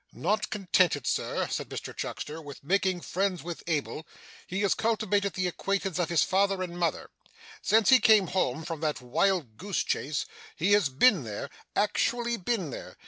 'Not 0.13 0.49
contented, 0.49 1.05
Sir,' 1.05 1.47
said 1.47 1.69
Mr 1.69 1.95
Chuckster, 1.95 2.41
'with 2.41 2.63
making 2.63 3.01
friends 3.01 3.43
with 3.43 3.61
Abel, 3.67 4.07
he 4.47 4.61
has 4.61 4.73
cultivated 4.73 5.33
the 5.33 5.45
acquaintance 5.47 5.99
of 5.99 6.09
his 6.09 6.23
father 6.23 6.63
and 6.63 6.75
mother. 6.79 7.11
Since 7.61 7.89
he 7.89 7.99
came 7.99 8.25
home 8.25 8.63
from 8.65 8.79
that 8.79 8.99
wild 8.99 9.57
goose 9.57 9.83
chase, 9.83 10.25
he 10.55 10.71
has 10.71 10.89
been 10.89 11.23
there 11.23 11.51
actually 11.75 12.35
been 12.35 12.71
there. 12.71 12.97